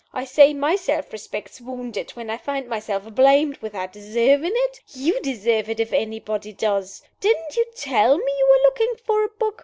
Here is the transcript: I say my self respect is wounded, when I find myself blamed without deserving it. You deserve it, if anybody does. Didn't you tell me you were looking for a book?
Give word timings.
I 0.13 0.25
say 0.25 0.51
my 0.55 0.77
self 0.77 1.13
respect 1.13 1.51
is 1.51 1.61
wounded, 1.61 2.09
when 2.17 2.31
I 2.31 2.37
find 2.37 2.67
myself 2.67 3.13
blamed 3.13 3.57
without 3.57 3.93
deserving 3.93 4.53
it. 4.55 4.79
You 4.87 5.19
deserve 5.21 5.69
it, 5.69 5.79
if 5.79 5.93
anybody 5.93 6.53
does. 6.53 7.03
Didn't 7.19 7.55
you 7.55 7.67
tell 7.75 8.17
me 8.17 8.23
you 8.25 8.47
were 8.49 8.63
looking 8.67 8.95
for 9.05 9.23
a 9.23 9.27
book? 9.29 9.59